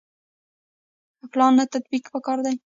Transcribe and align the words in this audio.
پلان 1.31 1.53
نه 1.59 1.65
تطبیق 1.73 2.03
پکار 2.13 2.37
دی 2.45 2.55